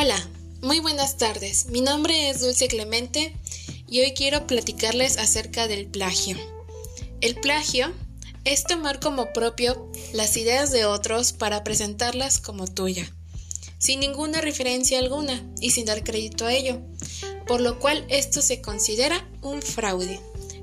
Hola, 0.00 0.28
muy 0.62 0.78
buenas 0.78 1.16
tardes. 1.16 1.66
Mi 1.70 1.80
nombre 1.80 2.30
es 2.30 2.40
Dulce 2.40 2.68
Clemente 2.68 3.34
y 3.88 4.00
hoy 4.00 4.12
quiero 4.12 4.46
platicarles 4.46 5.18
acerca 5.18 5.66
del 5.66 5.88
plagio. 5.88 6.36
El 7.20 7.34
plagio 7.34 7.92
es 8.44 8.62
tomar 8.62 9.00
como 9.00 9.32
propio 9.32 9.90
las 10.12 10.36
ideas 10.36 10.70
de 10.70 10.84
otros 10.84 11.32
para 11.32 11.64
presentarlas 11.64 12.38
como 12.38 12.68
tuya, 12.68 13.12
sin 13.78 13.98
ninguna 13.98 14.40
referencia 14.40 15.00
alguna 15.00 15.44
y 15.60 15.72
sin 15.72 15.86
dar 15.86 16.04
crédito 16.04 16.46
a 16.46 16.52
ello, 16.54 16.80
por 17.48 17.60
lo 17.60 17.80
cual 17.80 18.06
esto 18.08 18.40
se 18.40 18.62
considera 18.62 19.28
un 19.42 19.62
fraude. 19.62 20.20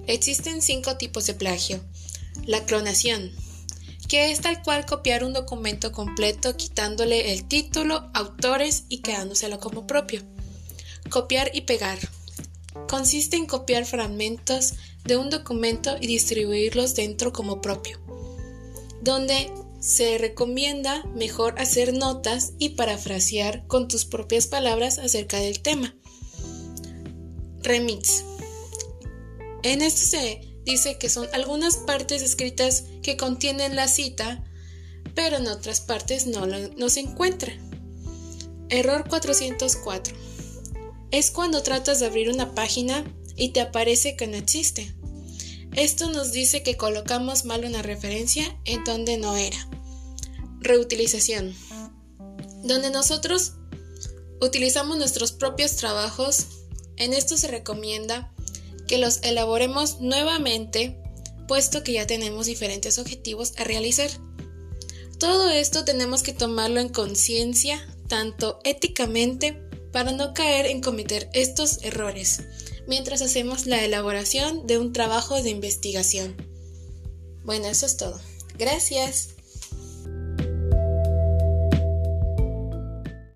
Existen 0.07 0.61
cinco 0.61 0.95
tipos 0.95 1.25
de 1.25 1.33
plagio. 1.33 1.83
La 2.45 2.63
clonación, 2.63 3.33
que 4.07 4.31
es 4.31 4.41
tal 4.41 4.61
cual 4.63 4.85
copiar 4.85 5.23
un 5.23 5.33
documento 5.33 5.91
completo 5.91 6.55
quitándole 6.55 7.33
el 7.33 7.47
título, 7.47 8.09
autores 8.13 8.85
y 8.89 8.99
quedándoselo 8.99 9.59
como 9.59 9.87
propio. 9.87 10.21
Copiar 11.09 11.51
y 11.53 11.61
pegar. 11.61 11.99
Consiste 12.87 13.37
en 13.37 13.45
copiar 13.45 13.85
fragmentos 13.85 14.73
de 15.03 15.17
un 15.17 15.29
documento 15.29 15.95
y 15.99 16.07
distribuirlos 16.07 16.95
dentro 16.95 17.31
como 17.31 17.61
propio, 17.61 17.99
donde 19.01 19.51
se 19.79 20.17
recomienda 20.17 21.05
mejor 21.15 21.59
hacer 21.59 21.93
notas 21.93 22.53
y 22.57 22.69
parafrasear 22.69 23.67
con 23.67 23.87
tus 23.87 24.05
propias 24.05 24.47
palabras 24.47 24.97
acerca 24.97 25.39
del 25.39 25.61
tema. 25.61 25.95
Remix. 27.61 28.23
En 29.63 29.81
esto 29.81 30.01
se 30.01 30.54
dice 30.65 30.97
que 30.97 31.09
son 31.09 31.27
algunas 31.33 31.77
partes 31.77 32.21
escritas 32.21 32.83
que 33.01 33.17
contienen 33.17 33.75
la 33.75 33.87
cita, 33.87 34.43
pero 35.13 35.37
en 35.37 35.47
otras 35.47 35.79
partes 35.79 36.27
no, 36.27 36.45
no 36.45 36.89
se 36.89 36.99
encuentra. 36.99 37.53
Error 38.69 39.07
404. 39.07 40.15
Es 41.11 41.31
cuando 41.31 41.63
tratas 41.63 41.99
de 41.99 42.07
abrir 42.07 42.29
una 42.29 42.53
página 42.53 43.05
y 43.37 43.49
te 43.49 43.61
aparece 43.61 44.15
que 44.15 44.27
no 44.27 44.35
existe. 44.35 44.93
Esto 45.73 46.09
nos 46.09 46.31
dice 46.31 46.63
que 46.63 46.77
colocamos 46.77 47.45
mal 47.45 47.65
una 47.65 47.81
referencia 47.81 48.59
en 48.65 48.83
donde 48.83 49.17
no 49.17 49.35
era. 49.35 49.57
Reutilización. 50.59 51.53
Donde 52.63 52.89
nosotros 52.89 53.53
utilizamos 54.41 54.97
nuestros 54.97 55.31
propios 55.31 55.75
trabajos, 55.75 56.47
en 56.97 57.13
esto 57.13 57.37
se 57.37 57.47
recomienda 57.47 58.33
que 58.87 58.97
los 58.97 59.19
elaboremos 59.23 59.99
nuevamente, 60.01 60.99
puesto 61.47 61.83
que 61.83 61.93
ya 61.93 62.07
tenemos 62.07 62.45
diferentes 62.45 62.97
objetivos 62.99 63.53
a 63.57 63.63
realizar. 63.63 64.09
Todo 65.19 65.49
esto 65.49 65.85
tenemos 65.85 66.23
que 66.23 66.33
tomarlo 66.33 66.79
en 66.79 66.89
conciencia, 66.89 67.79
tanto 68.07 68.59
éticamente, 68.63 69.61
para 69.91 70.11
no 70.11 70.33
caer 70.33 70.65
en 70.65 70.81
cometer 70.81 71.29
estos 71.33 71.81
errores, 71.83 72.41
mientras 72.87 73.21
hacemos 73.21 73.65
la 73.65 73.83
elaboración 73.83 74.67
de 74.67 74.77
un 74.77 74.91
trabajo 74.91 75.41
de 75.41 75.51
investigación. 75.51 76.35
Bueno, 77.43 77.67
eso 77.67 77.85
es 77.85 77.95
todo. 77.95 78.19
Gracias. 78.57 79.34